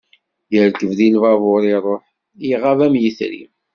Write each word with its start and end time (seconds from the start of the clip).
Yerkeb 0.53 0.91
di 0.97 1.07
lbabur, 1.15 1.63
iruḥ, 1.75 2.03
iɣab 2.51 2.79
am 2.85 2.95
yetri. 3.01 3.43